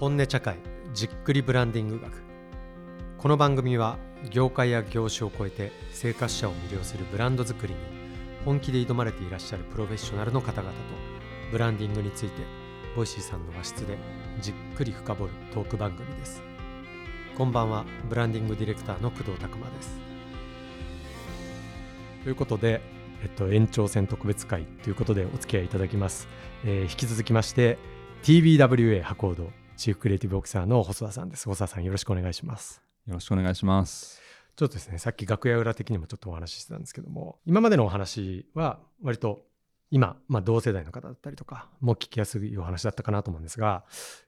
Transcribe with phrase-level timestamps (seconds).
[0.00, 0.56] 本音茶会
[0.92, 2.10] じっくりブランディング学。
[3.16, 3.96] この番組は
[4.28, 7.78] 業界や業種を超えて生活者を魅了するブランド作りに
[8.44, 10.78] 本気で挑まれていらっしゃるプロフェッショナルの方々と
[11.52, 12.42] ブランディングについて
[12.96, 13.96] ボイシーさんの和室で
[14.40, 16.42] じっくり深掘るトーク番組です。
[17.38, 19.96] こんばんはブランディングディレクターの工藤拓馬です。
[22.24, 22.80] ということで、
[23.22, 26.26] えっと、延長戦特別会ということでお付き合いいただきます、
[26.64, 27.78] えー引き続きまして
[28.24, 31.48] TBWA ハコードチーフクリエイティブオフィサーの細田さんです。
[31.48, 32.80] 細田さんよろしくお願いします。
[33.06, 34.20] よろしくお願いします。
[34.56, 39.42] ちょっとですねさっき楽屋裏的にもちょっとお話ししてたんですけども今までのお話は割と
[39.90, 43.84] 今、まあ、同世代の方だったりとかも聞きやすいお話だったかなと思うんですが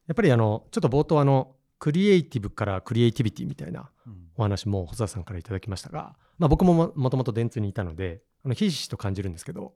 [0.08, 3.88] やっぱりあのちょっと冒頭あのクリエイティブからクリエイティビティみたいな
[4.36, 9.74] お話も細田さんからいただきましたが、まあ、僕もももともと電通にいたのであのひしひしと感じるんですけど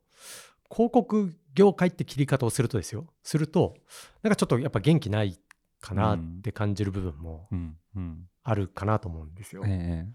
[0.68, 3.06] 広告業界って切り方をするとですよ。
[3.22, 3.74] すると
[4.22, 5.38] なんかちょっとやっぱ元気ない
[5.80, 7.48] かなって感じる部分も
[8.42, 9.62] あるかなと思うんですよ。
[9.66, 10.06] え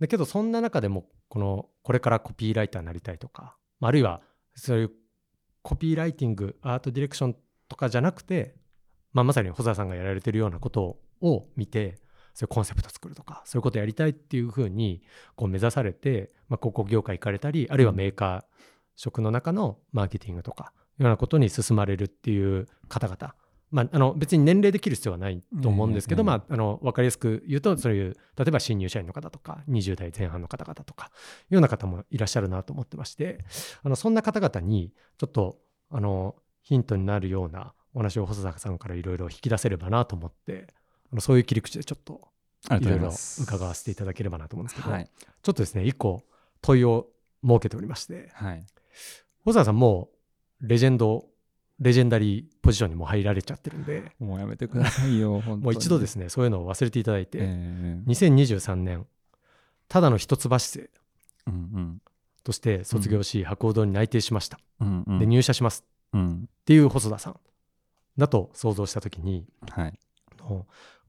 [0.00, 4.20] だけどそんな中でもこのこれからコピーライターになりたいとかまああるいは
[4.54, 4.90] そういう
[5.62, 7.36] コピーライティングアートディレクション
[7.68, 8.56] とかじゃなくて、
[9.12, 11.98] まあ、まさに細田さんがやられてるようなことを見て
[12.34, 15.02] そういうコンセプト作るとかそういうことやりたいっていうふうに
[15.36, 18.42] こう目指されて、まあ、広告業界行かれたりあるいはメーカー
[18.96, 23.34] 職の中のマーケティングとかようなことに進まれるっていう方々
[23.72, 31.08] まあ、あの別に年齢で切る必要はないと思うんですけど、ええまあ、あの分かりやすく言うとそういう例えば新入社員の方とか20代前半の方々とかい
[31.52, 33.38] うような方もいらっしゃるなと思ってまして
[33.82, 35.56] あのそんな方々にちょっと
[35.90, 40.66] あのヒントになるようなお話を細坂さんからいろいろ引き出せればなと思って
[41.10, 42.28] あのそういう切り口でちょっと
[42.70, 43.12] いいろいろ。
[43.42, 45.04] 伺わせていただければなと思うんですけど、はい。
[45.06, 46.22] ちょっとですね一個
[46.60, 47.08] 問いを
[47.44, 48.64] 設けておりましてはい。
[49.44, 50.10] 細田さんも
[50.62, 51.26] うレジェンド
[51.82, 54.12] レジェンダリーポジションにも入られちゃってるんで。
[54.20, 58.02] もうやめてくださいよ、 もう一度ですねそういうのを忘れていただいて、ええ。
[58.06, 59.04] 2023年
[59.88, 60.90] ただの一橋生
[61.48, 62.02] うんうん。
[62.44, 65.18] として卒業し、博報堂に内定しました、うんうん。
[65.18, 65.84] で入社します。
[66.12, 66.48] うん。
[66.48, 67.40] っていう細田さん。
[68.16, 69.98] だと想像した時にはい。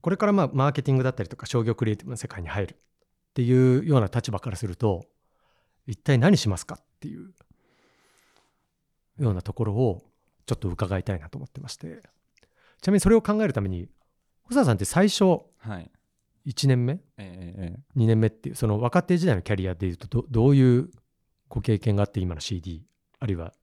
[0.00, 2.76] これからまあマーケティングだったりとか商業クリエイティブの世界に入る。
[2.76, 5.06] っていうような立場からすると
[5.86, 7.32] 一体何しますかっていう
[9.18, 10.02] ようなところを
[10.46, 12.02] ちょっと伺いたいなと思ってまして。
[12.80, 13.88] ちなみにそれを考えるために
[14.42, 15.24] 細田さんって最初
[15.58, 15.90] はい。
[16.46, 17.00] 1年目？
[17.16, 20.90] えええ2年目っていうその若手時代のキャリアでいうとどどういう
[21.48, 22.84] ご経験があって今の CD
[23.18, 23.54] あるいは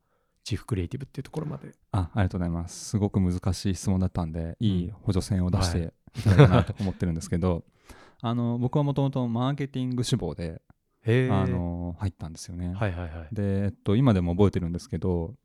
[0.43, 1.73] チーフクリエイティブっていうところまで。
[1.91, 2.89] あ、ありがとうございます。
[2.89, 7.63] すごく難しい質問だったんで、いいうん補助線を出しはていただいたなと思ってるんですけど、
[8.21, 10.61] あの僕はもともとマーケティング志望で、
[11.05, 12.73] あの入ったんですよね。
[12.73, 13.35] はいはいはい。
[13.35, 15.35] で、えっと、今でも覚えてるんですけど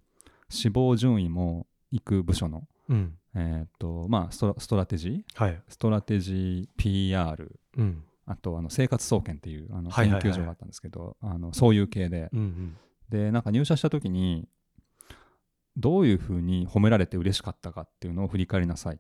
[0.49, 3.15] 志望順位も行く部署の、うん。
[3.35, 5.63] えっとまあ、ストラストラテジーはい。
[5.69, 8.05] ストラテジー PR うん。
[8.27, 10.31] あとあの生活総研っていうあの研はいはいはい。
[10.31, 12.29] 究所があったんですけど、あのそういう系で。
[12.33, 12.77] うんうん。
[13.09, 14.49] でなんか入社した時に
[15.77, 18.99] どういうふうに褒められて嬉しかったかっていうのを振り返りなさいっ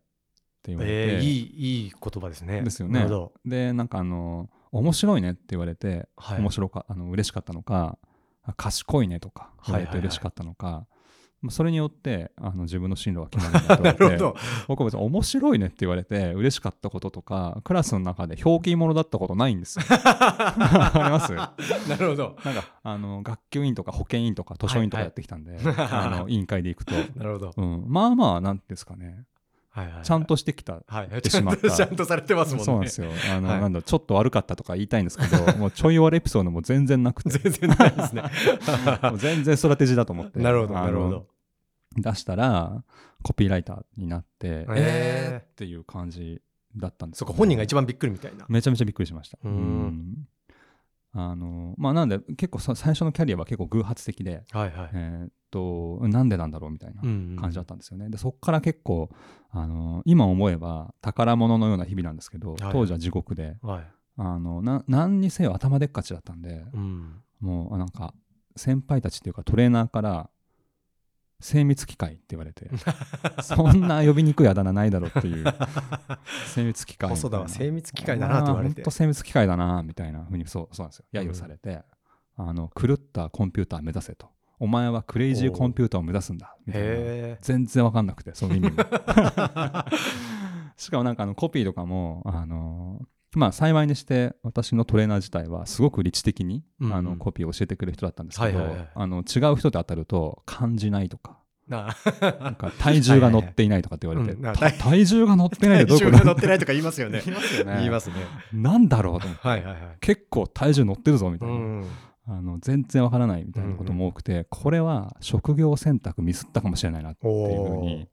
[0.62, 2.62] て言われて、えー、いいいい言葉ですね。
[2.62, 3.06] ですよね。
[3.44, 6.38] でなんかあの面白いねって言われて、はい。
[6.40, 7.98] 面白かあの嬉しかったのか
[8.44, 10.95] あ賢いねとか言われて嬉しかったのか、まあ
[11.50, 13.98] それによってあの自分の進路が決まるんだって。
[13.98, 19.84] 言われて僕は別に面白いねって言われて嬉しかったこととかクラスの中で表記者だったことないんですよ。
[19.90, 21.32] わかります？
[21.88, 22.36] なるほど。
[22.44, 29.24] なんかあの学級委員とか保健委員とか図書委員とかやってきたんで、はいあの 委員会で行くと、なるほど、うん、まあまあなんていうんですかね。
[29.76, 30.04] はいはいはい。
[30.04, 31.22] ちゃんとしてきたはい。
[31.22, 31.70] てしまった。
[31.70, 32.64] ちゃんとされてますもんね。
[32.64, 33.10] そうなんですよ。
[33.30, 33.60] あの、はい。
[33.60, 38.22] なんだ、ちょっと悪かったとか言いたいんですけど、もうちょい悪エピソードも全然なくて、 全然ないですね。
[39.16, 40.40] 全然ストラテジーだと思って。
[40.40, 41.26] なるほどなるほど
[41.98, 42.84] 出したら、
[43.22, 46.40] コピーライターになって、えーっていう感じ
[46.76, 48.46] だったんですそうか本人が一番びっくりみたいな。
[48.48, 49.38] めちゃめちゃびっくりしました。
[49.44, 50.28] うん。
[51.12, 57.36] あの、まあなんで、結構さ最初のキャリアは結構偶発的で、はいはい、えーっと、なんでなんだろうみたいなうんうん。
[57.36, 58.10] 感じだったんですよね。
[58.10, 59.08] で、そこから結構、
[59.50, 62.72] あの、今思えば宝物のような日々なんですけど、はい。
[62.72, 63.84] 当時は地獄で、はい。
[64.18, 68.14] あのな何にせよ頭でっかちだったんで、うん、もうあなんか
[68.56, 70.30] 先輩たちっていうかトレーナーから
[71.40, 72.70] 精密機械って言われて
[73.42, 75.44] そんな呼びにくいあだ名ないだろっていう
[76.48, 78.76] 精密機械細田は精密機械だなと言われて。
[78.76, 81.04] 本当精密機械だなみたいなふうにそうそうなんですよ。
[81.12, 81.82] 揶揄されて、
[82.36, 84.28] あの狂ったコンピューター目指せと。
[84.58, 86.88] お前はクレイジーコンピューターを目指すんだみたいな。
[86.88, 88.76] へ全然わかんなくてその意味も。
[90.76, 93.00] しかもなんかあのコピーとかもあの
[93.36, 96.94] まあ幸いにして私のトレーナー自体はすごく理知的に、うんうん。
[96.94, 101.38] あのコピーを教えてくれる人だったんですけど、はいはいはいあの違う人と当たると感じないとか。
[101.68, 101.96] な
[102.40, 107.20] なんか体重が乗っていないとかって言われて、 はいはい体重が乗ってないと体重が乗ってないとか言いますよね。
[107.24, 107.76] 言いますよね。
[107.78, 108.14] 言いますね
[108.52, 109.48] なんだろうと思って。
[109.48, 109.96] はいはいはい。
[110.00, 111.86] 結構体重乗ってるぞみたいな、うん
[112.28, 118.08] あの全然わからないみたいなことも多くて、これは職業選択ミスったかもしれないなっていうふうに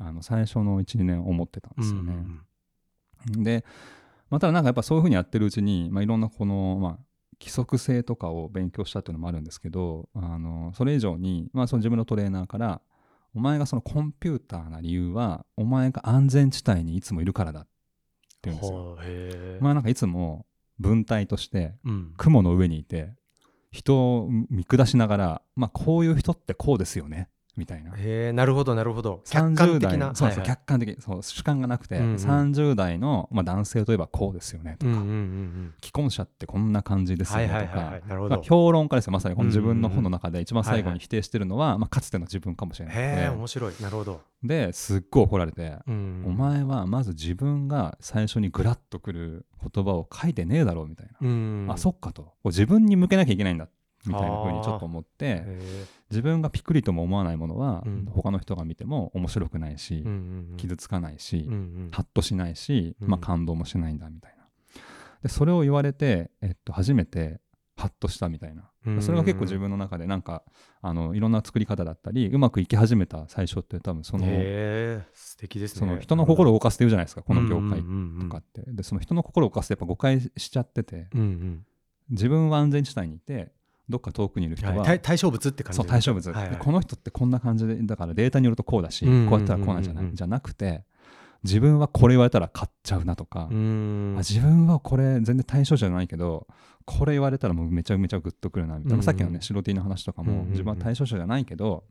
[0.00, 2.14] あの最初の12年思ってたんですよね。
[3.26, 3.64] で、
[4.30, 6.98] まあ、ただなんかやっぱそういうふうにやってるうちに、まあ、いろんなこの、まあ、
[7.40, 12.80] 規則性とかを勉強したっていうのもあるんですけどあのそれ以上に、まあ、その自分のトレーナーから
[13.34, 17.66] お前がそのコンピューターな理由はお前が安全地帯にいつもいるからだっ
[18.40, 18.96] て言うんですよ。
[19.60, 20.46] まあなんかいつも
[20.78, 22.14] 文体としてうん。
[22.16, 23.12] 雲の上にいて
[23.72, 27.92] 人を見下しながら、まあ、こういう人ってこうですよねみたいな。
[27.92, 29.22] へえなるほどなるほど。
[29.24, 30.06] 客観30的な。
[30.08, 30.56] 代そうです、はいはい。
[30.56, 32.14] 客観的そう主観がなくて、うんうん。
[32.16, 38.02] 30代の、まあ、男性といえばこうですよねとか、うんうんうん既婚者ってこんな感じでうんすよねとはいはいはいはかい。
[38.08, 38.34] なるほど。
[38.36, 39.98] まあ評論家ですよまさにこの自分のうんうん。
[39.98, 43.74] うん本の中で一番最後に否定してるのは、まあ、かつての自分かもしれないへえ面白い。
[43.80, 44.20] なるほど。
[44.42, 52.32] ですっごい怒られて、うんお前はまず自分が最初にグラッとくる言葉を書いてねえだろうみたいな、うんあそっかと。
[52.44, 53.68] 自分に向けなきゃいけないんだ
[54.06, 58.06] みたいな風にちょっと思ってへ自分がピクリとも思わないものは、うん。
[58.10, 60.56] 他の人が見ても面白くないし、えうんうんうん。
[60.56, 61.88] 傷つかないし、うんうん。
[61.90, 63.08] ハッとしないし、うん。
[63.08, 64.44] まあ、感動もしないんだみたいな。
[65.22, 67.40] でそれを言われて、えっと、初めて
[67.76, 70.42] ハッとしたみたいな、うんそれが結構自分の中でなんか
[70.82, 74.26] あのいろんな作り方だったりうまくいき始めた最初って多分その,、
[75.14, 75.80] 素敵ですね。
[75.80, 81.08] その人の心を動かすって言うじゃないですかこの業界ととかって、でその人の心を動かすってやっぱ誤解しちゃってて。
[81.14, 81.66] うんうん。
[82.10, 83.50] 自分は安全地帯にいて
[83.88, 85.76] どっか遠くにいる人は、はい対対象物って感じ。
[85.76, 86.50] そう対象物、はいはい。
[86.50, 90.84] でこの人ってこんな感じでだからデータによるとこうだし、こうやったらこうなんじゃない、じゃなくて
[91.42, 96.46] 自分はこれ言われたら買っちゃうなとか、自分はこれ全然対象者じゃないけど
[96.86, 99.04] これ言われたらもうめちゃめちゃグッとくるなみたいな、うんうん。
[99.04, 101.84] さっきのね白 T の話とかも、自分は対象者じゃないけど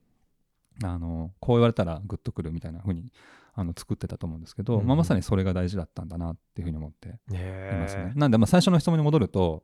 [0.84, 3.12] あのこう言われたらグッとくるみたいな風に
[3.54, 4.88] あの作ってたと思うんですけど、うんうん。
[4.88, 8.14] まあ、まさにそれが大事だったんだなっていうふうに思っていへますね。
[8.16, 9.62] えなんでまあ最初の質問に戻ると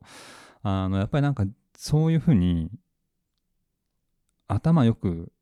[0.62, 1.44] あのやっぱりなんか
[1.82, 2.70] そういうふうに
[4.48, 5.32] 頭よく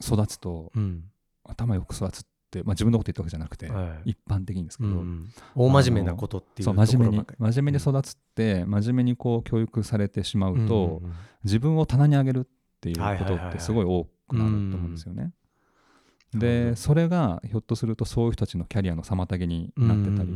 [0.00, 1.10] 育つとうん。
[1.42, 4.10] 頭よく育つって、まあ、自分のこと言ったわけじゃなくて、はい。
[4.10, 11.12] 一般的にですけど、うん大真面目なことっていう真面目に真面目に育つって真面目にこう教育されてしまうと、うんうんうん。
[11.42, 12.48] 自分を棚に上げるっ
[12.80, 15.22] ていうことはいはいはいはいってすごい多くなると思うんですよね。
[15.22, 15.45] うんなるでほ
[16.34, 16.76] ど。
[16.76, 20.30] それがひょっとするとそういう人たちのキャリアの妨げになってたり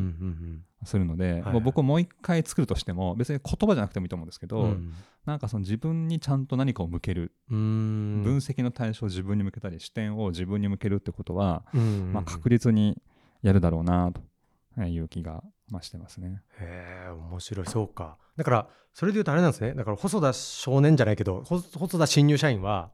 [0.85, 4.93] するので、僕はもう一回作るとしても別に言葉じゃなくてもいいと思うんですけど、うん。
[5.27, 11.65] なんかその自分にちゃんと何かを向ける、分析の対象を自分に向けたり視点を自分に向けるってことは、
[12.13, 13.01] まあ、確実に
[13.43, 16.43] やるだろうなという気がまあしてますね。
[16.59, 17.67] へえ面白い。
[17.67, 18.17] そうか。
[18.37, 19.75] だからそれで言うとあれなんですね。
[19.75, 22.91] だから細田少年じゃないけどほ細田新入社員は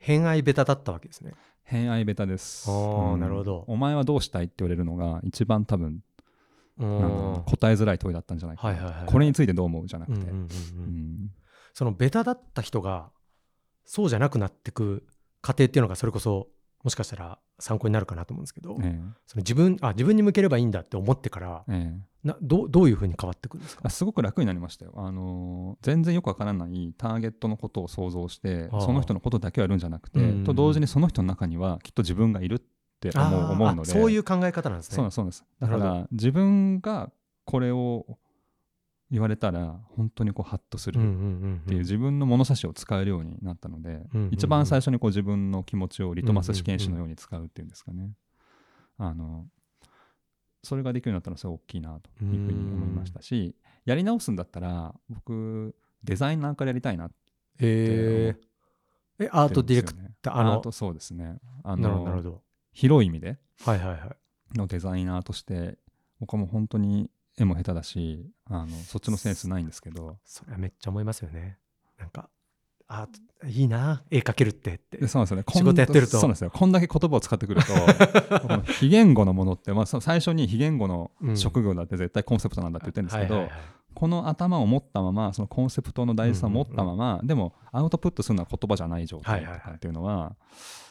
[0.00, 1.34] 偏愛ベタだったわけですね。
[1.62, 2.68] 偏愛ベタです。
[2.68, 3.64] あーなるほど。
[3.68, 6.02] お前はどうしたいって言われるのが一番多分
[6.78, 10.26] 答えづらい問いだったんじゃないかな、はいはいはいこれについてどう思うじゃなくて、
[11.74, 13.10] そのベタだった人が
[13.84, 15.04] そうじゃなくなってく
[15.42, 16.48] 過程っていうのがそれこそ
[16.82, 21.94] もしかしたら参考になるかなと思うんですけど、えその自分あ自分に向ければいいんだって思ってからええ。
[21.96, 23.82] えなどうどういうふうに変わってくるんですか？
[23.84, 32.60] あすごく楽になりましたよ、あのー全然よくわからないターゲットのことを想像してその人のことだけをやるんじゃなくて、と同時にその人の中にはきっと自分がいるっ
[33.00, 33.90] て思う思うので。
[33.90, 34.96] あそういう考え方なんですね。
[35.10, 37.10] そうなんですだから自分が
[37.46, 38.06] これを
[39.10, 41.00] 言われたら本当にこうハッとするっ
[41.66, 48.12] ていう自分の物差しを使えるようになったので、一番最初にこう自分の気持ちをリトマス試験紙のように使うっていうんですかね、
[48.98, 49.46] あの
[50.62, 55.74] それができるようになったのはすごい大きいなというふうに思いましたしやり直すんだったら僕
[56.04, 57.16] デザイナーからやりたいなってへ
[57.60, 58.36] え
[59.20, 60.34] えアートディレクター？
[60.34, 61.36] アートそうですね。
[61.62, 62.42] あのど。
[62.72, 64.58] 広い意味ではいはいはい。
[64.58, 65.76] のデザイナーとして
[66.20, 70.18] 僕はもう本当に絵も下手だしあのそっちのセンスないんですけど。
[70.24, 71.58] それはめっちゃ思いますよね。
[71.98, 72.28] なんか
[72.86, 73.08] あ
[73.46, 74.98] いいな絵描けるってって。
[74.98, 75.44] でそうですよね。
[75.48, 76.12] 仕事やってると。
[76.12, 76.50] そうなんですよ。
[76.50, 77.72] こんだけ言葉を使ってくると
[78.40, 83.48] この非言語のものって、まあ、最初に非言語の職業だって絶対コンセプトなんだって言ってるんですけど、
[83.94, 90.36] この頭を持ったままそのコンセプトの大事さを持ったまま、でもアウトプットするのは言葉じゃない状態とかっていうのは,、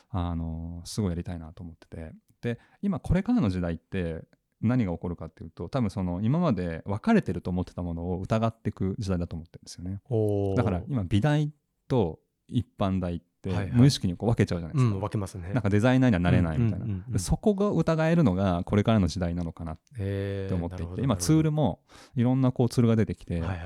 [0.10, 2.14] あのすごいやりたいなと思ってて。
[2.42, 4.24] で今これからの時代って
[4.62, 10.02] 何が起こるかっていうと多分その今まで分かれてると思ってたものを疑っていく時代だと思ってるんですよね。
[10.56, 11.52] だから今美大
[11.88, 13.72] と一般大ってはいはい。
[13.72, 15.54] 無意識にこう分けちゃうじゃないですか、うん分けますね。
[15.54, 21.80] なんかデザイナーにはなれないみたいな、うんうんそこが疑えるのがこれからの時代なのかなって思っていて、今ツールも
[22.16, 23.64] いろんなこうツールが出てきて、はいはいは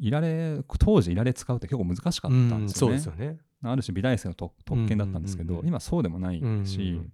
[0.00, 0.06] い。
[0.06, 2.96] いられ当時いられ使うって結構難しかったんですよね。
[2.96, 3.38] うんよね。
[3.64, 7.12] ある種美大生の特特権だったんですけど、うんうんうんうん今そうでもないし、うんうんうん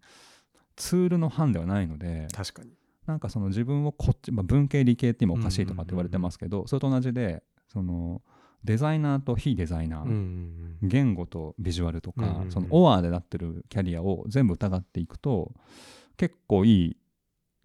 [0.77, 2.71] ツールの範ではないので確かに
[3.09, 8.21] なんかその自分をこっち、まあ、文系理系って今おかしいとかって言われてますけど、それと同じでその
[8.65, 15.53] デザイナーと非デザイナー、言語とビジュアルとか、そのオアでなってるキャリアを全部疑っていくと
[16.19, 16.97] 結構いい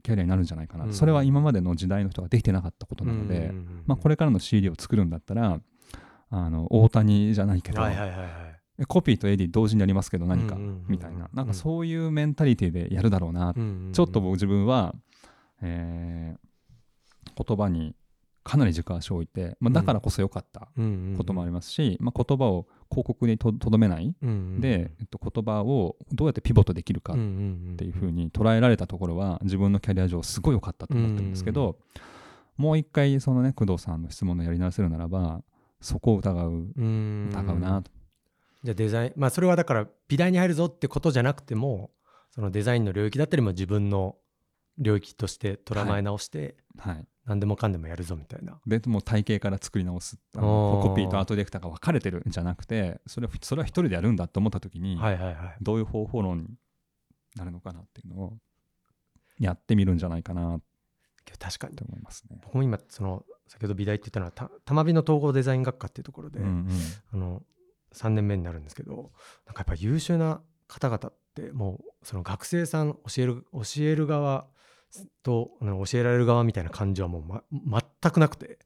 [0.01, 0.93] キャリアになるんじゃないかな、うん。
[0.93, 3.51] それは今までの時代の人ができてなかったことなので、
[3.85, 5.59] まあ、これからの CD を作るんだったら
[6.29, 7.81] あの大谷じゃないけど、
[8.87, 10.55] コピーとエディ同時にやりますけど何か
[10.87, 11.29] みたいな。
[11.33, 13.53] なんかそういうメンタリティでやるだろうな、
[13.93, 14.95] ちょっと僕自分は、
[15.63, 16.53] えー
[17.35, 17.95] 言葉に
[18.43, 20.67] かなり軸足を置いて、まあ、だからこそ良かった
[21.17, 24.13] こともありますし、まあ、言葉を広告にととどめない。
[24.21, 24.61] うんうんうん。
[24.61, 31.77] で、えっと、言葉をどうやってピボットできるかっていうふうに捉えられたところは自分のキャリア上すごい良かったと思ってるんですけど、
[32.57, 35.41] もう一回そのね工藤さんの質問のやり直せるならば
[35.81, 37.29] そこを疑ううん。
[37.31, 37.81] 疑うな。
[37.81, 37.89] と。
[38.63, 41.91] じゃあデザインまあそれはだから美大に入るぞってことじゃなくても
[42.31, 44.17] そのデザインの領域だったりも自分の
[44.77, 47.07] 領域として捉まえ直してはい。
[47.25, 55.55] 何でもかんでもやるぞみたいな、でもう体系から作り直すあのコピーとアートディレクターが分かれてるんじゃなくてそれはそれは一人でやるんだと思った時に、はいはいはい。
[55.61, 56.49] どういう方法論に
[57.37, 58.33] なるのかなっていうのを
[59.39, 60.59] やってみるんじゃないかな
[61.39, 62.37] 確かにと思いますね。
[62.43, 66.69] 僕も今その先ほど美大って言ったのはた玉美の統合デザイン学科っていうところで、うんうん。
[67.13, 67.43] あの
[67.93, 69.11] 3年目になるんですけど
[69.45, 74.47] なんかやっぱ優秀な方々ってもうその学生さん教える教える側
[75.23, 78.59] と教えられる側みたいな感じはもう、ま、全くなくて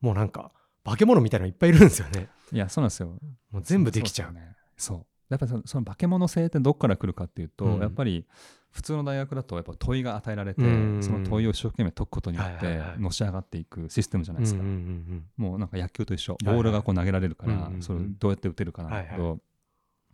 [0.00, 0.52] もうなんか
[0.84, 2.28] 化け物みたいなのいっぱいいるんですよね。
[2.52, 3.08] いやそうなんですよ。
[3.50, 4.32] もう全部できちゃう。
[4.32, 4.54] ね。
[4.76, 5.06] そう。
[5.28, 7.80] やっぱりそのその化け物性ってどっから来るかっていうと、うん。
[7.80, 8.26] やっぱり
[8.70, 11.02] 普通の大学だとやっぱ問いが与えられて、うん。
[11.02, 14.60] その問いを一生懸命解くことによってのし上がっていくシステムじゃないですか。
[14.60, 16.38] うんうんうんもうなんか野球と一緒。
[16.42, 19.38] ボールがこう投げられるから、うんうんうんそれをどうやって打てるかなんだけど、はい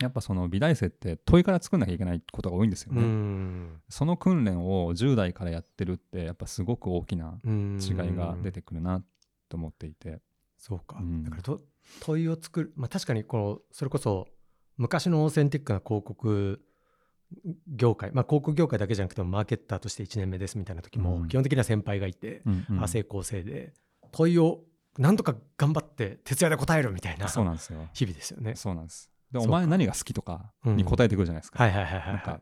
[0.01, 3.05] やっぱその美大生って問いから作んなきゃいけないことが多いんですようんね。
[3.05, 9.03] うんその訓練を10代からやってるってやっぱすごく大きなうん違いが出てくるな
[9.49, 10.21] と思っていて。
[10.57, 11.61] そうか、うんだからと
[12.01, 14.29] 問いを作る、まあ、確かにこのそれこそ
[14.79, 16.65] 昔のオーセンティックな広告
[17.67, 23.75] 業界、まあ、広告業界だけじゃなくてもマーケッターとして1年目ですみたいな時も、うん基本的には先輩がいて、うんう成功生で
[24.13, 24.61] 問いを
[24.99, 27.89] なんとか頑張って徹夜で答えるみたいなそうなんですよ。
[27.93, 28.55] 日々ですよね。
[28.55, 29.11] そうなんです。
[29.41, 31.63] で、お前何が好きとかに答えてくるじゃないですか。
[31.63, 32.41] はいはいはいなんか。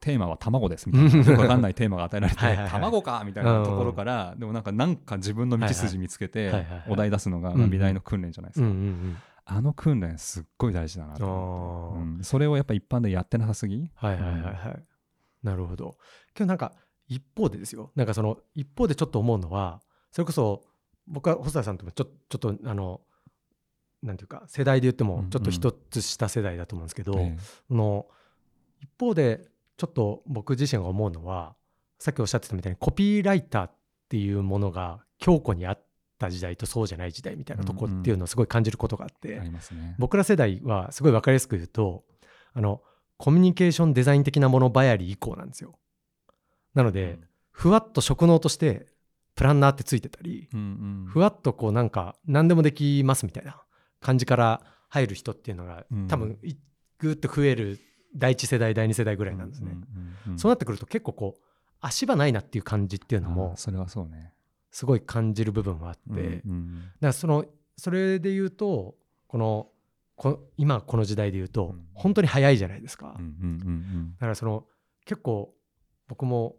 [0.00, 6.52] テーマは卵ですみたいな、よくわかんないテーマが与えられて、卵かみたいなところから、でもなんか、なんか自分の道筋見つけて
[6.88, 8.76] お題出すのが、美大の訓練じゃないですうんうか。
[8.76, 13.90] んあの訓練、すっごい大事だなと思って、あーうんそれをやっぱ一般でやってなさすぎ？
[13.94, 14.82] はいはいはいはい。
[15.42, 15.96] なるほど。
[16.34, 16.72] けどなんか
[17.08, 17.90] 一方でですよ。
[17.94, 20.62] なんかその一方でちょっと思うのは、それこそ
[21.06, 23.00] 僕は細田さんともちょちょっとあの、
[24.02, 27.14] なんていうか、世代で言ってもちょっと一つ下世代だと思うんですけど、
[27.70, 28.06] の
[28.80, 31.54] 一方でちょっと僕自身が思うのは、
[31.98, 33.72] さっきおっしゃってたみたいにコピーライターっ
[34.08, 35.84] ていうものが強固にあっ
[36.18, 39.40] た時代とそうじゃない時代みたいなとこっていうのをすごい感じることがあって。
[39.98, 42.04] 僕ら世代はすごい分かりやすく言うと
[42.54, 42.82] あの
[43.18, 45.78] コミュニケーションデザイン的なものばやり以降なんですよ。
[46.74, 47.18] なので、
[47.50, 48.86] ふわっと職能として
[49.36, 50.48] プランナーってついてたり、
[51.06, 53.62] ふわっとこうなんか何でもできますみたいな
[54.02, 56.08] 感じから入る人っていうのが、うん。
[56.08, 56.54] 多分い
[56.98, 57.80] ぐーっと増える
[58.14, 59.82] 第一世代第二世代ぐらいなんですね、うんうん
[60.26, 61.40] うんうんそうなってくると結構こう
[61.80, 64.32] 足場ないなっていう感じっていうのあもーそれはそうね。
[64.70, 67.44] すごい感じる部分はあって、うんうんだからその
[67.76, 68.94] それで言うと
[69.26, 69.68] この
[70.14, 71.86] こ今この時代で言うと、うん。
[71.94, 74.66] 本当に早いじゃないですか、うんうんうんだからその
[75.04, 75.54] 結構
[76.06, 76.54] 僕も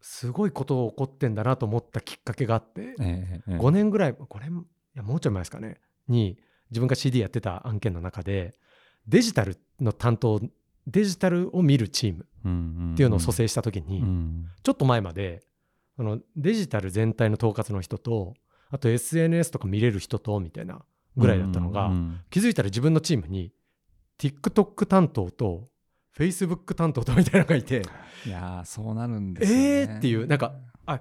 [0.00, 3.56] すごいこと起こってんだなと思ったきっかけがあって、うんええええ。
[3.56, 4.64] 5年ぐらい5年
[4.94, 5.80] いやもうちょい前ですかね。
[6.06, 6.38] に
[6.70, 8.54] 自分が CD やってた案件の中で
[9.06, 10.40] デジタルの担当
[10.86, 12.26] デジタルを見るチーム
[12.92, 14.46] っていうのを蘇生した時に、うん。
[14.62, 15.42] ちょっと前まで
[15.98, 18.34] あのデジタル全体の統括の人と
[18.70, 20.82] あと SNS とか見れる人とみたいな
[21.16, 21.92] ぐらいだったのが、
[22.30, 23.52] 気づいたら自分のチームに
[24.18, 25.68] TikTok 担当と
[26.16, 27.82] Facebook 担当とみたいなのがいて
[28.26, 29.64] いやーそうなるんですよね。
[29.64, 30.54] えーっていうなんか
[30.86, 31.00] あ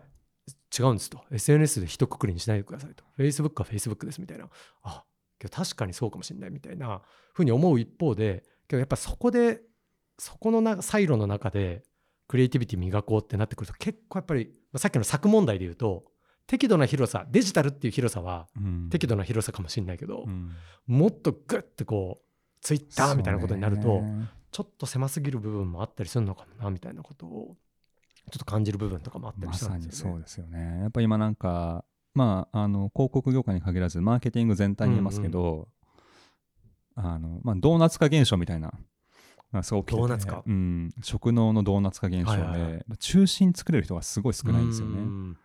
[0.78, 1.22] 違うんですと。
[1.32, 3.04] SNS で一括りにしないでくださいと。
[3.18, 4.48] Facebook は Facebook ですみたいな。
[4.84, 5.04] あ
[5.44, 7.02] けど確かにそうかもしれないみたいな
[7.34, 9.62] ふうに思う一方でけどやっぱそこで
[10.18, 11.84] そこのなサイロの中で
[12.28, 16.06] クリエイティビティ磨こうってなってくると結構やっぱりまあさっきの作問題で言うと
[16.48, 20.52] 適度な広さデジタルっていう広さはうん適度な広さかもしれないけど、うん
[20.86, 22.24] もっとグッてこう
[22.62, 24.02] ツイッターみたいなことになると、
[24.52, 27.56] ちょっと狭すぎる部分もあったりするのかもなみたいなことを
[28.32, 30.52] ちょっと感じる部分とかもあったりましたさにそうんですよね。
[30.52, 30.82] ですよね。
[30.82, 35.68] やっぱ今なんか、まあ、あの広告業界に限らずマーケティング全体に言いますけど、
[36.96, 38.72] あの、まあ、ドーナツ化現象みたいな
[39.62, 42.84] すごい起きててドーナツ化うん、食脳のドーナツ化現象で、はいはいはい。
[43.00, 45.00] 中心作れる人がすごい少ないんですよね。
[45.00, 45.38] うん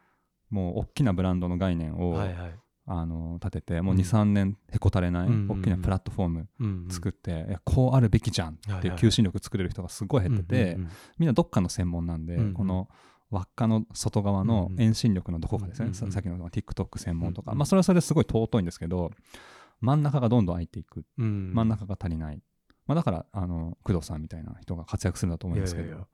[0.50, 2.54] もう大きなブランドの概念を、はいはい。
[2.90, 4.00] あの立ててもううん。
[4.00, 10.90] 23年へこたれないうん大きなプラットフォームうん作って、いやこうあるべきじゃんってはいう求心力作れる人がすごい減ってて、うんうん。
[11.18, 12.54] みんなどっかの専門なんで、うんうん。
[12.54, 12.88] この
[13.30, 19.10] 輪っかの外側の遠心力のどこかですね、うんうんささっきの TikTok 専門とか、うんうんまあそれはそれですごい尊いんですけど
[19.80, 21.04] 真ん中がどんどん空いていく。
[21.18, 22.42] うん真ん中が足りない、
[22.86, 25.86] まあ、だからあの工藤さんみたいな人が活躍するんだと思いますけど。
[25.86, 26.06] いやいやいや。
[26.06, 26.08] っ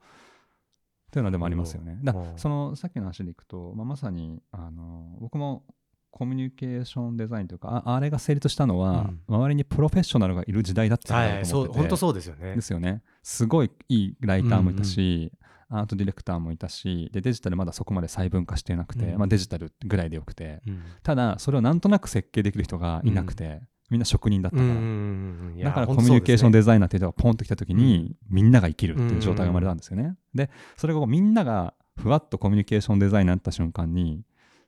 [1.15, 2.01] ていうのはでもありますよね。
[2.03, 2.33] だうん。
[2.37, 5.65] そのさっきの話でいくと、まあ、まさにあの僕も
[6.11, 9.35] コミュニケーションデザインというかああれが成立したのは、うん。
[9.37, 12.55] 周りにプロフェッショナルがいる時代だったはいなと思ってて、はいそう本当そうですよね。
[12.57, 13.03] ですよね。
[13.23, 15.33] すごいいいライターもいたし、
[15.79, 19.19] アートディレクターもいたしでデジタルまだそこまで細分化してなくて、うん。
[19.19, 20.63] まあ、デジタルぐらいでよくて。
[20.67, 20.83] うん。
[21.03, 30.17] ただそれをなんとなく設計できる人がいなくて、みんな職人だったから、だからコミュニケーションデザイナーっていう人がポンと来た時に、みんなが生きるっていう状態が生まれたんですよね。
[30.35, 34.25] でそれがみんながふわっとコミュニケーションデザイナーになった瞬間に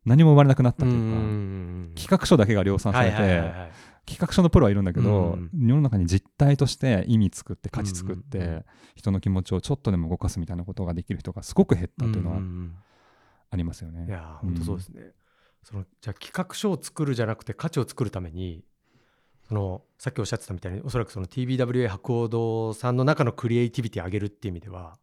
[0.07, 3.17] 何も生まれなくなったというか、企画書だけが量産されて、
[4.07, 5.51] 企画書のプロはいるんだけど、うん。
[5.53, 12.39] 世の中に実態として意味作って価値作って、人の気持ちをちょっとでも動かすみたいなことができる人がすごく減ったっていうのは
[13.51, 14.03] ありますよね。
[14.03, 15.13] うんいや本当そうですね、
[15.65, 18.65] そのじゃあ企画書を作るじゃなくて価値を作るために
[19.49, 24.99] そのさっきおっしゃってたみたいにおそらくその TBWA 博報堂さんの中のクリエイティビティを上げるっていう意味では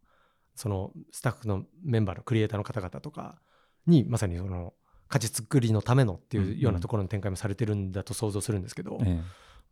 [0.54, 3.40] そのスタッフのメンバーのクリエイターの方々とか
[3.86, 4.72] にまさにその
[5.08, 9.22] 価値作りのためのっていうようなところの展開もされてるんだと想像するんですけど、え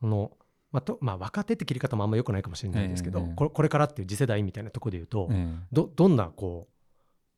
[0.01, 0.37] この
[0.71, 5.67] まあとまあ、若手って切り方もあんま良くないかもしれないですけど、ええこれこれからっていう次世代みたいなところで言うと、ええ。
[5.73, 6.73] どどんなこう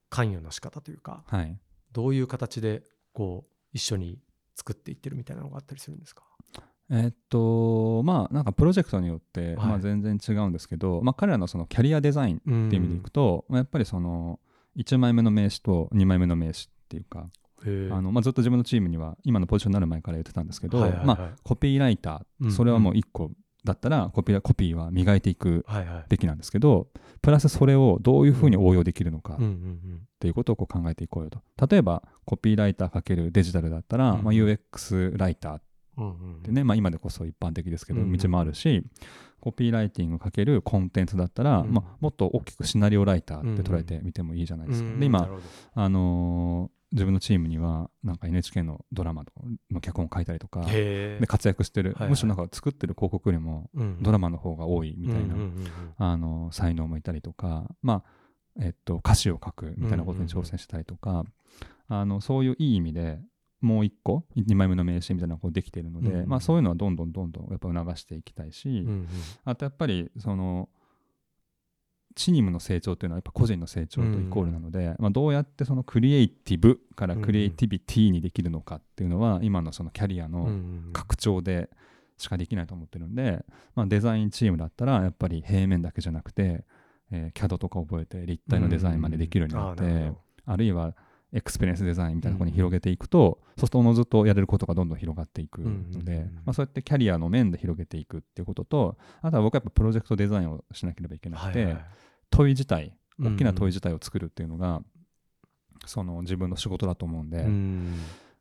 [0.09, 1.59] 関与の仕方というかえはい。
[1.93, 2.83] どういう形で
[3.13, 4.19] こう一緒に
[4.57, 6.23] 作っていってるみたいなのがあったりするんですか？
[6.91, 9.57] えっとまあなんかプロジェクトによって、はい。
[9.57, 14.39] まあ、全然違うんですけど、まあ、彼らのそのキャリアデザインっていう意味でいくと、まあやっぱりその
[14.77, 17.31] 1枚目の名刺と2枚目の名刺っていうか、
[17.63, 21.07] あのまあ、ずっと自分のチームには今のポジションになる前から言ってたんですけど、はいはいはい。
[21.07, 23.31] まあ、コピーライタうんーそれはもう1個
[23.65, 26.05] だったらコピーコピーは磨いていくはいはい。
[26.11, 26.89] べきなんですけど
[27.23, 30.01] プラスそれをどういうふうに応用できるのかっうんうん。
[30.21, 31.41] ていうことをこう考えていこうよと。
[31.67, 35.63] 例えばコピーライターかけるデジタルだったら、うんまあ、UX ライターっ
[35.97, 36.43] うんうんうん。
[36.43, 38.85] てね、まあ、今でこそ一般的ですけどうんうん道もあるし
[39.41, 41.73] コピーライティングかけるコンテンツだったら、うん。
[41.73, 44.99] まあ、もっと大きくシナリオライターって捉えてみてもいいじゃないですか。
[44.99, 45.83] で今うんなるほど。
[45.83, 49.25] あのー自分のチームにはなんか NHK のドラマ
[49.71, 52.11] の脚本を書いたりとかで活躍してる、はいはい。
[52.11, 55.71] むしろなんか作ってる広告よりもうんドラマの方が多いみたいな、うんうんうんうん。
[55.99, 58.25] あの才能もいたりとか、まあ
[58.61, 61.25] えっと、歌詞を書くみたいなことに挑戦したりとか、
[61.89, 63.19] あのそういういい意味で
[63.61, 66.29] もう一個2枚目の名刺みたいなのがこうできているので、うんうん。
[66.29, 69.09] まあ、そういうのはどんどんどんどんやっぱ促していきたいし、うんうん。
[69.45, 70.69] あとやっぱりその
[72.15, 80.91] チームの成長っていうのはやっぱ個人の成長とイコールなので、まあ、どうやってそのクリエイティブからクリエイティビティにできるのかっていうのは今のそのキャリアうんうのん。
[80.93, 81.69] 拡張で
[82.17, 86.65] しかできないと思ってるんで、まあ、デザインチームだったらやっぱり平面だけじゃなくて、
[87.11, 90.13] えー CAD とか覚えて立体のデザインまでできるようになって、
[90.47, 90.95] あるいは
[91.35, 95.61] エクスペリエンスデザインみたいなところに広げていくと、そうするとおのずとやれることがどんどん広がっていく。
[95.63, 96.35] ので、うんうんうん。
[96.37, 101.85] まあ、そうやってキャリアの面で広げていくっていうこととあとは僕はやっぱプロジェクトデザインをしなければいけなくて、はいはい。
[102.31, 103.35] 問い自体うんうん。
[103.35, 104.81] 大きな問い自体を作るっていうのが、
[105.87, 107.95] その自分の仕事だと思うんで、うん。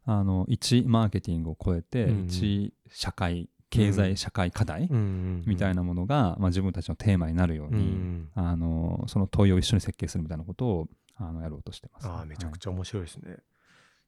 [0.06, 2.25] あの1マーケティングを超えて、うんうん。
[2.27, 8.29] 1社会経済社会課題、うんうんみたいなものが、まあ、自分たちのテーマになるよううんうに、ん。
[8.36, 13.38] あのその問いを一緒に設計するみたいなことをあのやろうとしてます、ああめちゃくちちゃ面白いですね。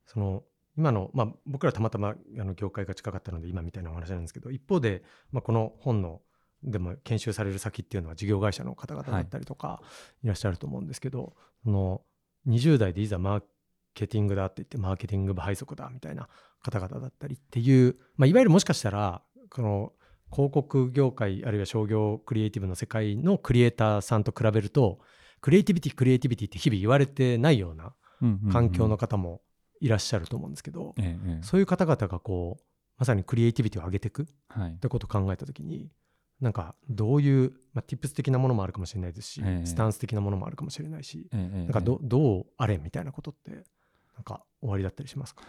[0.05, 0.43] その
[0.77, 6.21] 今の、まあ、僕らたまたまあの業界が近かったので今みたいなお話なんですけど一方で、まあ、この本の
[6.63, 9.81] でも研修される先っていうのは事業会社の方々だったりとか
[10.23, 10.27] い。
[10.27, 12.01] らっしゃると思うんですけど、その
[12.47, 13.43] 20代でいざマー
[13.93, 16.27] ケティングだって言ってマーケティング部配属だみたいな
[16.61, 19.93] 方々だったりっていう、まあ、いわゆるもしかしたらこの
[20.31, 24.99] 広告業界あるいは商業クリエイティブの世界のクリエイターさんと比べると
[25.45, 27.93] クリエイティビティクリエイティビティって日々言われてないような
[28.51, 29.43] 環境の、方も
[29.79, 31.43] いらっしゃると思うんですけど、ええええ。
[31.43, 32.63] そういう方々がこう
[32.97, 34.71] まさにクリエイティビティを上げていくっはい。
[34.77, 35.91] てことを考えた時に
[36.41, 39.65] なんかどういう、まあ、tips 的なものもあるかもしれないですし、ええ。
[39.67, 43.51] スタンス的なものもあるかもしれないし、えなんかどどうあれみたいなことって
[44.15, 45.43] なんか終わりだったりしますか？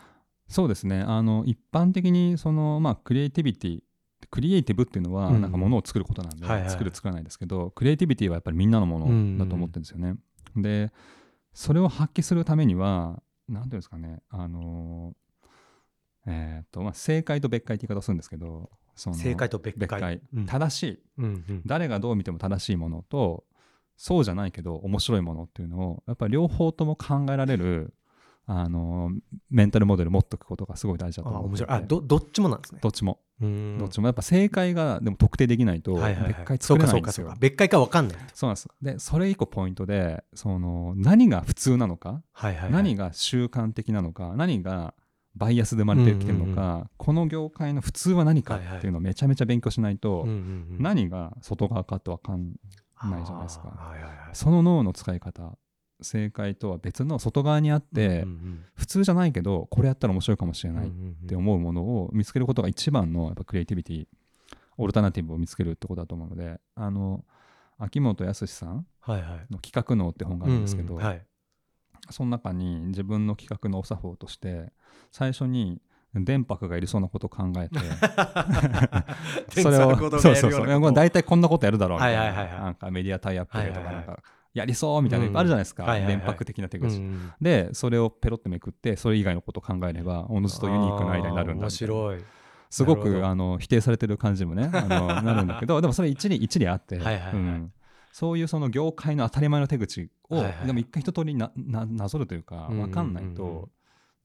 [0.46, 1.00] そうですね。
[1.00, 3.80] あの一般的にその、まあ、クリエイティビティ
[4.30, 5.40] クリエイティブっていうのはうん。
[5.40, 6.70] なんかものを作ることなんで、はいはい。
[6.70, 10.16] 作る作らないですけどクリエイティビティはやっぱりみんなのものだと思ってるんですよね。
[10.56, 10.92] で
[11.52, 15.14] それを発揮するためには何ていうんですかねあの
[16.26, 20.20] えーっとまあ正解と別解って言い方をするんですけどその正解と別解。
[20.46, 21.02] 正しい。
[21.18, 21.62] うんうん。
[21.66, 23.44] 誰がどう見ても正しいものと
[23.96, 27.94] そうじゃないけど面白いものっていうのをやっぱり両方とも考えられる
[28.46, 29.10] あの
[29.50, 31.70] メンタルモデル持っておくことがすごい大事だと思うあ面白い。
[31.70, 32.80] あどどっちもなんですね。
[32.82, 33.78] どっちも、うん。
[33.78, 37.34] どっちもやっぱ正解がでも特定できないと別解作れないんですよ。
[37.38, 38.16] 別解か分かんない。
[38.16, 38.68] とそうなんです。
[38.82, 42.72] でそれ一個ポイントでその何が普通なのか、はいはいはい。
[42.72, 44.94] 何が習慣的なのか何が
[45.34, 50.26] バイアスで生まれてきてるのか、うんこの業界の普通は何かっていうのをめちゃめちゃ勉強しないと、
[50.78, 52.56] 何が外側かって分かん
[53.08, 53.72] ないじゃないですか。
[53.76, 54.16] あーはいはいはい。
[54.32, 55.56] その脳の使い方
[56.00, 60.90] 正解とは別の外側にあって、うんうん普通じゃないけどこれやったら面白いかもしれうんないっ
[61.26, 64.06] て思うものを見つけることが一番のやっぱクリエイティビティ
[64.76, 67.24] オルタナティブを見つけるってことだと思うのであの
[67.78, 68.86] 秋元康さん
[69.50, 71.00] の企画脳って本があるんですけど、
[72.10, 74.72] その中に自分の企画のお作法として
[75.10, 75.80] 最初に
[76.14, 77.78] 電白がいりそうなことを考えて
[79.60, 84.22] それをそうそう大体こんなことやるだろうみたいな,、なんかメディアタイアップでとかなんか
[84.56, 86.16] やりそうみたいなのいっぱいあるじゃないですか、うんはいはいはい。
[86.16, 87.02] 電白的な手口、
[87.40, 92.24] でそれをペロッとめくってそれ以外のことを考えればおのずとユニークなアイデアになるんだ面白い。
[92.70, 97.32] すごくあの否定されてる感じもねあの なるんだけどでもそれ一理一理あって、はいはいはい。
[97.34, 97.72] うん。
[98.12, 102.86] そういうその業界の当たり前の手口を、はいはいでも一回一通りなななぞるというかうんうんうんうん。
[102.86, 103.68] 分かんないと、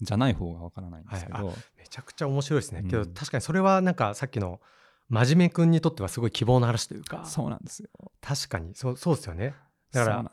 [0.02, 2.90] じゃない方が分からないんですけど、めちゃくちゃ面白いですね、うん。
[2.90, 4.62] けど確かにそれはなんかさっきの
[5.10, 7.26] 真面目くんにとってはすごい希望の話というか。
[7.26, 7.90] そうなんですよ。
[8.22, 8.74] 確かに。
[8.76, 9.54] そうそうですよね
[9.92, 10.30] だからなん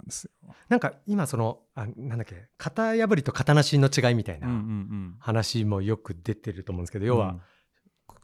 [0.69, 7.41] なんか今そのあなんだっけ型破りと型なしの違いみたいなん話もよく出てると思うんですけど、要はうん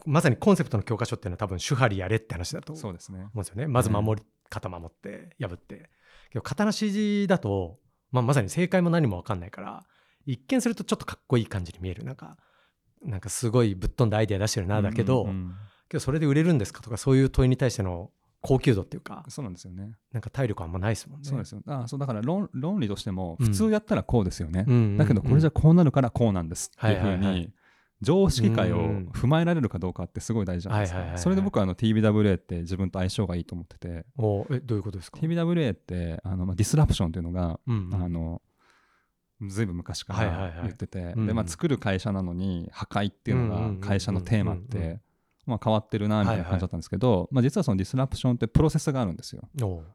[0.06, 3.16] まさにコンセプトの教科書っていうのは多分手張りやれって話だと思そうんですよ
[3.54, 3.66] ね。
[3.66, 5.90] まず守り、型守って破って。
[6.30, 7.78] けど型なしだと、
[8.10, 9.84] まあ、まさに正解も何も分かんないから
[10.26, 12.04] 一見するとちょっとかっこいい感じに見える。
[12.04, 12.36] なんか
[13.02, 15.54] なんかすごいぶっ飛んだアイデア出してるなだけど、うんうんうん。
[15.88, 18.10] けどそれで売れるんですかとかそういう問いに対しての
[18.46, 19.92] 高級度っていうかそうなんですよね。
[20.12, 21.26] なんか体力あんまないですもんね。
[21.26, 21.62] そうですよ。
[21.66, 24.96] あそうだから論論理としてもうん普通やったらこうですよね、うん。
[24.98, 27.50] だけどこれじゃこうなるからこうなんですっていうふうに
[28.02, 31.16] 常識解を踏まえられるかどうかってすごい大事じゃないですはいはいはいはい。
[31.16, 34.04] かそれで僕はあの TBWA って自分と相性がいいと思ってて。
[34.18, 37.94] おえどういうことですか、TBWA ってあのまあディスラプションっていうのがうんうん。
[37.94, 38.42] あの
[39.48, 45.00] ずいぶん昔から言ってて、でまあ、作る会社なのに破壊っていうのが会社のテーマって
[45.46, 49.48] まあ変わってるなみたいな感じだったんですけど、まあ、実はその disruption ってプロセスがあるんですよ。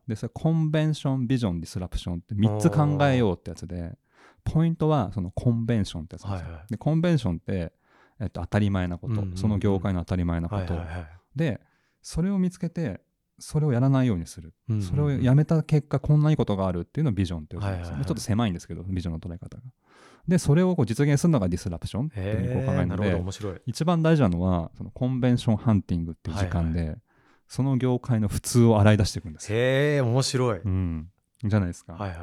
[0.07, 3.97] でそれ convention vision disruption って3つ考えようってやつで
[4.43, 6.71] ポイントはその convention ってやつなんですよ、はいはい。
[6.71, 7.73] で convention って、
[8.19, 9.38] えっと、当たり前なこと、うんうんうん。
[9.38, 11.07] その業界の当たり前なこと、はいはいはい。
[11.35, 11.59] で
[12.01, 13.01] それを見つけて
[13.39, 14.88] それをやらないようにする、うんうんうん。
[14.88, 18.05] それをやめた結果こんないいことがあるっていうのをビジョンって呼ぶんですよ、はいはいはい。
[18.05, 19.63] ちょっと狭いんですけどビジョンの捉え方が
[20.27, 23.62] でそれをこう実現するのが disruption っていうふうに考えるので。
[23.65, 26.97] 一番大事なのはその convention hunting っていう時間で、
[27.47, 30.60] その業界の普通を洗い出していくんですよ、へえ面白い。
[30.60, 31.10] うん、
[31.43, 32.19] じゃないですか、はいはい。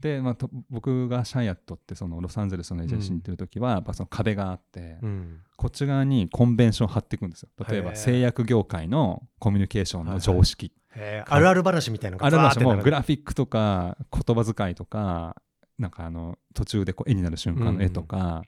[0.00, 5.40] で、まあ、と僕がシャイアットってそのロサンゼルスのエージェンシーに行ってる時は、やっぱその壁があって、うん。
[5.56, 7.48] こっち側に convention 貼っていくんですよ。
[7.68, 15.36] 例えば製薬業界のコミュニケーションの常識、へえあるある話みたいなのがあれはバーって並んでもうグラフィックとか言葉遣いとか
[15.80, 18.42] なんかあの途中でこう絵になる瞬間の絵とか、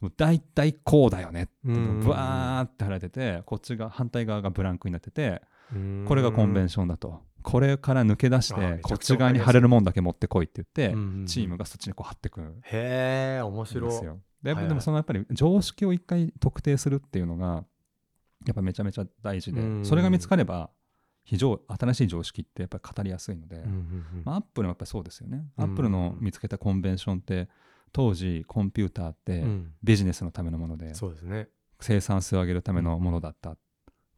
[0.00, 2.00] もう大体こうだよねってうん。
[2.00, 5.42] ブワーって貼られててこっちが反対側がブランクになってて
[5.74, 6.04] うん。
[6.08, 7.20] これがコンベンションだと。
[7.42, 13.92] これから抜け出してこっち側に貼れるもんだけ持ってこいって言ってチームがそっちにこう貼ってくるんへえ面で白い。
[13.92, 14.18] すよ。
[14.42, 17.64] ででもそのやっぱり常識を一回特定するっていうのが
[18.46, 19.84] やっぱめちゃめちゃ大事でうん。
[19.84, 20.70] それが見つかれば
[21.28, 25.44] 非常新しい常識ってやっぱり語りやすいので、うんうんうんまあ、アップルもやっぱりそうですよね。
[25.58, 27.50] アうんップルの見つけたコンベンションって
[27.92, 31.48] 当時コンピューターってうんビジネスのためのもので、そうですね。
[31.80, 33.58] 生産性を上げるためのものだった。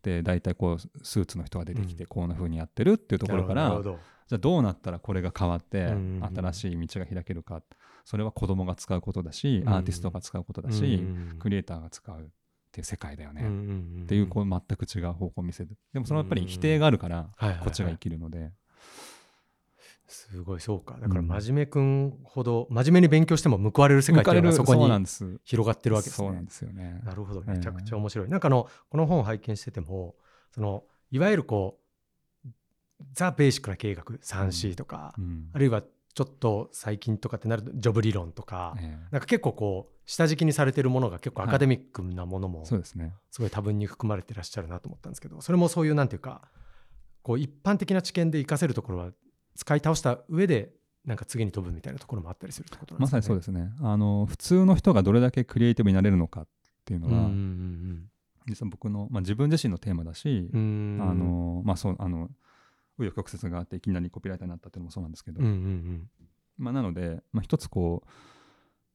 [0.03, 3.99] で大体こうスーツの人が出てきてうんこんな風にやってるっていうところから、なるほど。
[4.29, 7.61] じゃあどうなったらこれが変わってうんうんうん新しい道が開けるか
[8.05, 12.31] それは子供が使うことだしうんアーティストが使うことだしうんクリエイターが使う
[12.71, 13.43] っていう世界だよね。
[13.43, 15.71] うんうんうんっていうこう全く違う方向を見せる。
[15.93, 17.65] でもそのやっぱり否定があるからはいはいはい。
[17.65, 18.53] こっちが生きるので。
[20.07, 20.97] すごいそうか。
[21.01, 24.89] だから真面目くんほど真面目に勉強しても報われる世界っていうのがそこに
[25.45, 26.29] 広がってるわけですね。
[26.29, 26.45] そうなん。
[26.45, 27.01] ですよね。
[27.05, 28.29] なるほど、ええめちゃくちゃ面白い。
[28.29, 30.17] なんかあの、この本を拝見してても、
[30.53, 31.79] その、いわゆるこ
[32.45, 32.49] う、
[33.13, 35.51] ザ・ベーシックな経営学、3C とか、うん。
[35.53, 35.83] あるいは
[36.15, 39.13] ちょっと最近とかってなると、ジョブ理論とか、ええ。
[39.13, 43.15] なんか結構こう、下敷きにされてるものが結構アカデミックなものも、そうですね。
[43.31, 46.51] すごい多分に含まれてらっしゃるなと思ったんですけど、それもそういうなんていうか、
[47.23, 49.13] こう、一般的な知見で活かせるところは、
[49.55, 50.73] 使い倒した上で、
[51.05, 53.19] なんか次に飛ぶみたいなところもあったりするってことなんでかね？
[53.19, 53.73] ますさにそうですね。
[53.81, 56.49] あの普通の人がどれだけクリエイティブになれるのかっ
[56.85, 57.31] ていうのは、
[58.49, 62.27] 実は僕の、まあ、自分自身のテーマだし、あのまあそうあの
[62.99, 66.11] 紆余曲折があっていきなりコピーライターになったっていうのもそうなんですけど、うんうんうん。
[66.59, 68.09] まあ、なので、まあ、一つこう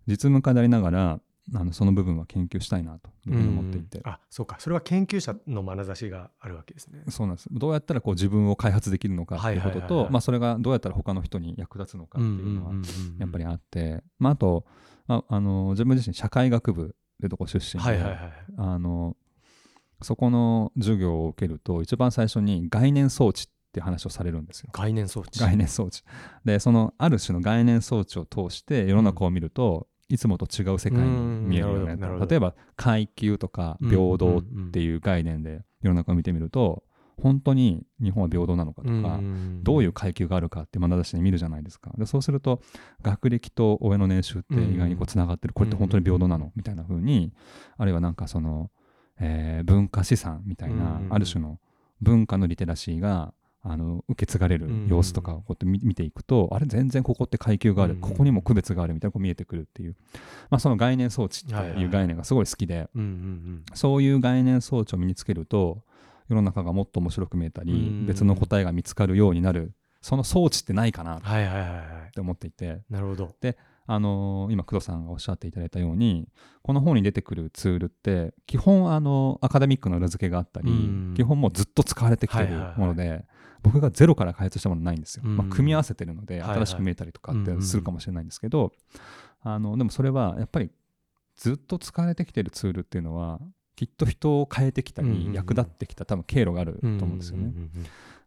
[0.08, 1.20] 実務家でありながら
[1.54, 4.56] あのその部分は研究したいなというふうに思っていて、あそうか。
[4.60, 7.04] それは研究者の眼差しがあるわけですね。
[7.10, 7.50] そうなんです。
[7.52, 12.74] どうやったらこう自分を開発できるのかっていうこととまあそれがどうやったら他の人に役立つのかっていうのは
[13.20, 14.66] やっぱりあって、まあ、あと、
[15.08, 18.34] まあ、あの自分自身社会学部でとこ出身で、はいはいはい。
[18.58, 19.16] あの
[20.02, 24.70] そこの授業を受けると一番最初に概念装置って話をされるんですよ。
[24.74, 25.40] 概念装置。
[25.40, 26.02] 概念装置。
[26.44, 31.98] でそのある種の概念装置を通して世の中を見ると、いつもと違う世界に見えるよね。
[32.28, 36.84] 例えば階級とか平等っていう概念で世の中を見てみると
[37.22, 39.20] 本当に日本は平等なのかとか、
[39.64, 41.92] どういう階級があるかって眼差しで見るじゃないですか。
[41.98, 42.62] でそうすると
[43.02, 46.52] 学歴と親の年収って意外にこうつながってる、これって本当に平等なの？
[46.56, 47.34] みたいな風に
[47.78, 48.70] あるいはなんかその、
[49.20, 51.08] えー文化資産みたいな、うん。
[51.10, 51.60] ある種の
[52.02, 53.34] 文化のリテラシーが
[53.68, 58.00] あの受け継がれる様子とかをこうやって見見ていくと、あれ全然ここって階級がある、うん。
[58.00, 59.96] ここにも区別があるみたいなこう見えてくるっていう、
[60.52, 62.88] まあ、その概念装置っていう概念がすごい好きで、
[63.74, 65.82] そういう概念装置を身につけると
[66.30, 68.06] 世の中がもっと面白く見えたり、うん。
[68.06, 69.74] 別の答えが見つかるようになる。
[70.02, 73.36] その装置ってないかなって思っていて、なるほど
[73.88, 76.28] あのー今工藤さんがおっしゃっていただいたように
[76.64, 81.14] この本に出てくるツールって基本あのアカデミックの裏付けがあったり、うん。
[81.16, 82.80] 基本もうずっと使われてきてるはいはいはい。
[82.80, 83.26] もので、
[83.62, 85.38] 僕がゼロから開発したものないんですよ、うん。
[85.38, 86.58] まあ、組み合わせてるのではいはい。
[86.60, 88.72] 新しく見えたりとかってするかもしれないんですけど、
[89.42, 90.72] あのでもそれはやっぱり
[91.36, 93.40] ずっと使われてきてるツールっていうのは
[93.76, 97.54] きっと人を変えてきたり役立ってきた多分経路があると思うんですよね。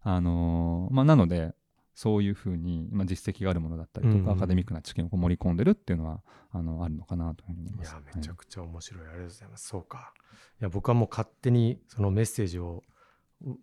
[0.03, 1.55] あのーまあ、なので
[1.99, 4.31] そういうふうに、まあ、実績があるものだったりとか、うんうん。
[4.31, 6.21] アカデミックな知見を盛り込んでるっていうのは
[6.53, 7.91] あのあるのかなというふうに思います。
[7.91, 9.67] いやめちゃくちゃ面白い、ありがとうございます。
[9.67, 10.13] そうか。
[10.61, 12.85] いや僕はもう勝手にそのメッセージを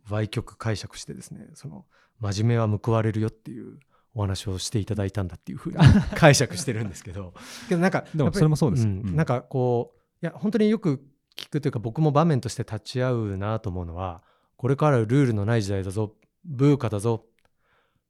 [0.09, 1.85] 歪曲解釈してですねその
[2.19, 3.79] 真面目は報われるよっていう
[4.13, 5.77] お話をしていただいたんだっていうふうに
[6.15, 7.33] 解釈してるんですけど。
[7.69, 8.85] けどなんかでもそれもそうです。
[8.85, 8.99] ん。
[8.99, 9.15] うん。
[9.15, 14.23] なんかこういや本当によく聞くというか僕も場面として立ち会うなと思うのは
[14.57, 17.25] これからルールのない時代だぞブーカだぞ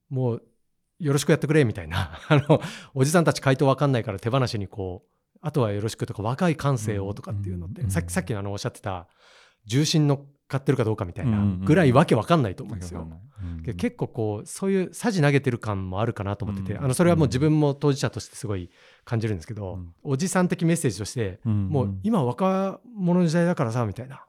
[0.10, 0.44] もう
[1.00, 2.20] よろしくやってくれみたいな。
[2.28, 2.62] あの
[2.94, 9.08] おじさんたち回答わかんないから手放しにこうあとはよろしくとか若い感性をとかっていうのって、うんさっきさっきのあのおっしゃってた
[9.66, 13.08] 重心乗っかってるかどうかみたいなうんぐらいわけわかんないと思うんですよ。
[13.78, 16.84] 結構こうそういうさじ投げてる感もあるかなと思ってて、うん。
[16.84, 18.70] あのそれはもう自分も当事者としてすごい
[19.04, 19.94] 感じるんですけど、うん。
[20.04, 24.26] おじさん的メッセージとして、うんもう今若者の時代だからさみたいな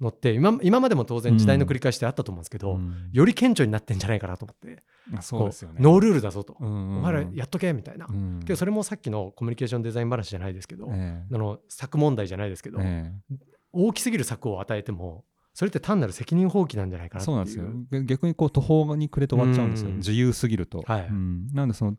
[0.00, 3.10] のって今今までも当然時代の繰り返しであったと思うんですけど、うん。
[3.12, 4.82] より顕著になってんじゃないかなと思って、
[5.16, 5.76] あそうですよね。
[5.80, 6.98] ノールールだぞと、うんうんうん。
[6.98, 8.40] お前らやっとけみたいな、うん。
[8.44, 13.36] けどそれもさっきのコミュニケーションデザイン話じゃないですけど、えあの策問題じゃないですけど、ええ。
[13.72, 17.42] 大きすぎる策を与えてもそれって単なる責任放棄なんじゃないかなっていう。
[17.42, 18.00] えそうなんですよ。
[18.00, 19.90] げ逆にこう途方に暮れて終わっちゃうんですよ。
[19.90, 19.96] うん。
[19.98, 20.82] 自由すぎると。
[20.84, 21.06] はい。
[21.06, 21.46] うん。
[21.52, 21.96] なのでその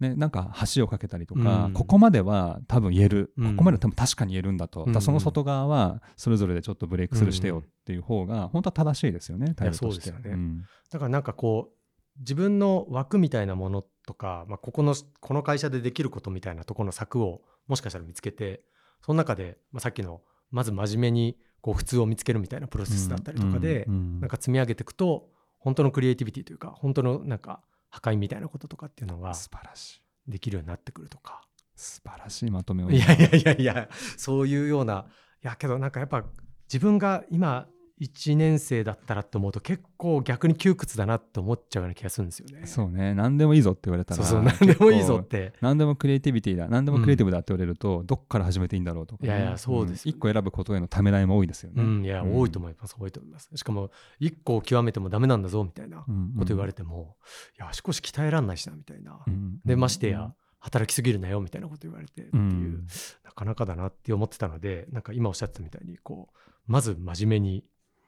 [0.00, 1.72] ね、なんか橋を架けたりとか、うん。
[1.72, 3.50] ここまでは多分言える、うん。
[3.52, 4.92] ここまでは多分確かに言えるんだと、うん。
[4.92, 10.10] だその外側はそれぞれでちょっとブレイクスルーしてよっていう方が本当は正しいですよね、態度として。
[10.10, 10.36] そうですよね。
[10.36, 10.62] ん。
[10.90, 18.62] だからなんかこう自分の枠みたいなものとか、まあ、ここのこの会社でできることみたいなところの策をもしかしたら見つけて
[19.04, 27.62] その中で、まあ、さっきのまず真面目にこう普通を見つけるみたいなプロセスだったりとかで、なんか積み上げていくと本当のクリエイティビティというか本当のなんか
[27.94, 30.30] 破壊みたいなこととかっていうのが素晴らしい。
[30.32, 31.42] できるようになってくるとか。
[31.76, 32.90] 素晴らしいまとめを。
[32.90, 35.06] いやいやいやいやそういうような。
[35.44, 36.24] いやけどなんかやっぱ
[36.66, 37.68] 自分が今
[38.00, 42.66] 1年生だったらって思うと結構逆に窮屈だなって思っちゃうような気がするんですよね。
[42.66, 43.14] そうね。
[43.14, 44.42] 何でもいいぞって言われたらそうそう。
[44.42, 45.52] 何でもいいぞって。
[45.60, 49.22] 何でもクリエイティビティだ何でもクリエイティブだって言われると、どっから始めていいんだろうとか。
[49.22, 50.16] ね、いやいやそうですよね。
[50.16, 50.16] ん。
[50.16, 52.36] 一個選ぶことへのためらいも多いですよね、うん、いや、うん。
[52.36, 53.50] 多いと思います、多いと思います。
[53.54, 56.34] しかも、一個を極めてもダメなんだぞみたいなこうん。
[56.40, 57.16] と言われても、
[57.56, 59.20] いや、足腰鍛えらんないしなみたいな。
[59.24, 59.60] うん。
[59.64, 62.86] で、ましてや、働きすぎるなよみたいなこと言われてっていう、うん
[63.24, 67.64] なかなかだなって思ってたので、なんか今おっしゃってたみたいに、こう、まず真面目に、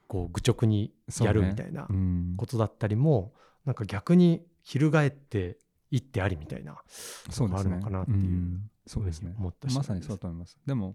[0.09, 2.35] こう、愚直にやるみたいなうん。
[2.37, 3.33] ことだったりも、
[3.65, 5.59] なんか逆に翻って
[5.91, 6.79] いってありみたいな、
[7.31, 7.75] そうですね。
[7.75, 8.71] あるのかなっていううん。
[8.87, 9.35] そうですね。
[9.39, 10.59] 思った次第まさにそうだと思います。
[10.67, 10.95] でも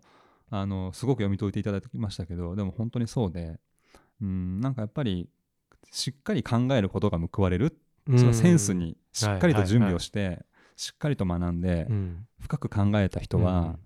[0.50, 3.58] あのすごく読み解いていただきましたけどでも本当にそうで
[4.22, 5.30] うんなんかやっぱり
[5.92, 10.46] しっかり考えることが報われる、そのセンスにしっかりと準備をして、
[10.76, 13.80] しっかりと学んで、うん、深く考えた人は、うん。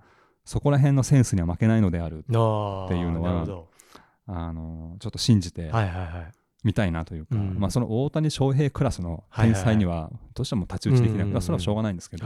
[0.46, 3.70] そこら辺のセンスには負けないのであるっていうのはなるほど
[4.28, 5.72] あのちょっと信じて。
[6.64, 7.60] みたいなというか、うん。
[7.60, 12.26] まあ、その大谷翔平クラスの天才にはどうしても太刀打ちできない、うんうんうんそれはしょうがないんですけど。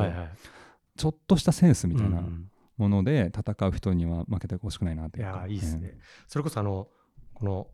[0.96, 5.98] ちょっとしたセンスみたいなうんもので戦う人には負けてほしくないなっていいうかやいいですね、
[6.30, 6.88] それこそあの
[7.34, 7.68] この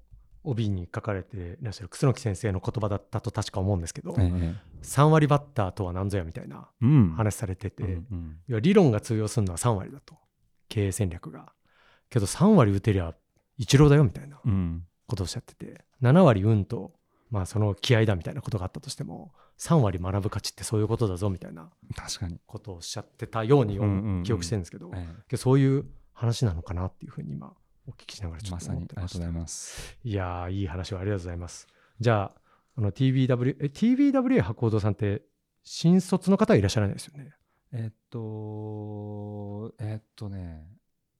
[0.43, 4.55] 帯に書かれていらっしゃる楠木先生の言葉だったと確か思うんですけど、ええ。
[4.83, 7.13] 3割バッターとは何ぞやみたいなうん。
[7.15, 10.15] 話されてて、うん理論が通用するのは3割だと。
[10.69, 11.51] 経営戦略が。
[12.09, 13.13] けど3割打てりゃ
[13.57, 14.83] 一郎だよみたいなうん。
[15.07, 16.93] ことをおっしゃってて7割運と
[17.29, 24.23] まあその気合だみたいなことがあったとしても3割学ぶ価値ってそういうことだぞみたいな確かに、ことをおっしゃってたようにうんうんうん。
[24.23, 27.53] 記憶してるんですけど、えけどそういう話なのかなっていうふうに今
[27.87, 29.17] お聞きしながらちょっとえまさに思ってました。
[29.19, 29.97] ありがとうございます。
[30.03, 31.67] いやーいい話をありがとうございます。
[31.99, 32.41] じゃあ
[32.77, 35.21] あの TBW え TBWA 博報堂さんって
[35.63, 37.31] 新卒の方はいらっしゃらないですよね？
[37.71, 40.65] えっとえっとね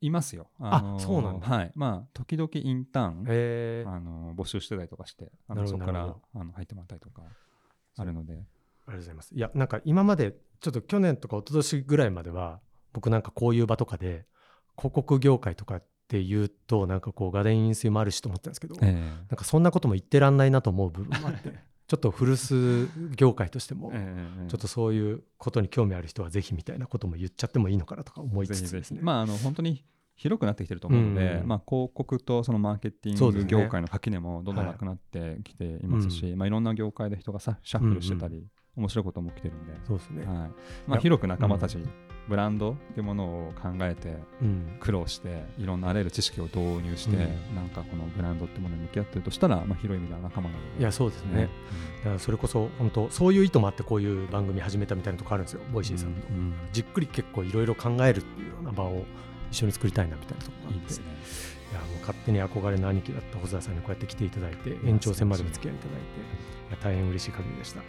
[0.01, 0.47] いますよ。
[0.59, 1.47] あそうなんだ。
[1.47, 1.71] はい。
[1.75, 7.23] まあ時々インターンへえあの募集してたりとかしてあのそこからあの入ってもらったりとか
[7.97, 8.45] あるので。
[8.87, 9.35] ありがとうございます。
[9.35, 12.59] いや、なんか今まで、ちょっと去年とか一昨年ぐらいまでは、
[12.93, 14.25] 僕なんかこういう場とかで、
[14.77, 18.93] 広告業界とかっていうと、なんかこう、画電飲水もあるしと思ってたんですけど、え。
[18.93, 21.51] なんかそんなことも言ってらんないなと思う部分もあって、
[21.87, 23.91] ちょっと古巣業界としても、
[24.47, 28.99] ちょっとそういうことに興味ある人はぜひみたいなことも言っちゃってもいいのかなとか思いつつですね。
[28.99, 40.25] ひまああの本当に広くなってきてると思うので、うんまあ、広告とそのマーケティング業界の垣根もどんどんなくなってきていますし、いまあ、いろんな業界で人がさシャッフルしてたり、面白いことも起きてるんで、そうですね。
[40.25, 40.35] はい。
[40.35, 40.49] まい
[40.87, 41.77] あ、や広く仲間たち、
[42.27, 44.77] ブランドっていうものを考えてうん。
[44.79, 51.49] 苦労していろんなあらゆる知識を導入して、うんなんかこのブランドってものに向き合ってるとしたら、まあ、広い意味では仲間なのでいや、そうですね。
[52.03, 56.27] だからそれこそ、本当そういう意図もあってこういう番組始めたみたいなとこあるんですよ、ボイシーさんと。
[56.29, 59.03] うんじっくり結構いろいろ考えるっていうような場を
[59.51, 61.05] 一緒に作りたいなみたいなところがあっていいですね。
[61.71, 66.03] いやもう勝手に憧れの兄貴だった細田さんにこうやって来ていただいて延長戦までお付き合いいただいて
[66.69, 67.81] いや大変嬉しい限りでした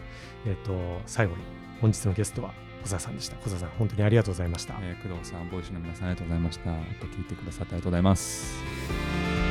[0.47, 0.73] えっ、と
[1.07, 1.43] 最後に
[1.81, 2.53] 本日のゲストは
[2.87, 6.65] 小沢さんでした小沢さん本当にありがとうございました、えー工藤さん、ボイスの皆さんありがとうございました。
[6.65, 9.46] と聞いてくださってありがとうございます。